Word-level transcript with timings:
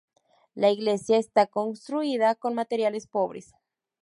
La 0.55 0.71
iglesia 0.71 1.19
está 1.19 1.45
construida 1.45 2.33
con 2.33 2.55
materiales 2.55 3.05
pobres. 3.05 3.53